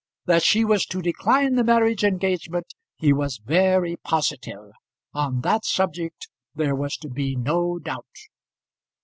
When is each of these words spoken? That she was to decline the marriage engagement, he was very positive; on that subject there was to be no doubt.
That 0.25 0.41
she 0.41 0.65
was 0.65 0.87
to 0.87 0.99
decline 0.99 1.53
the 1.53 1.63
marriage 1.63 2.03
engagement, 2.03 2.73
he 2.97 3.13
was 3.13 3.37
very 3.37 3.97
positive; 3.97 4.71
on 5.13 5.41
that 5.41 5.63
subject 5.63 6.27
there 6.55 6.73
was 6.75 6.97
to 7.01 7.07
be 7.07 7.35
no 7.35 7.77
doubt. 7.77 8.07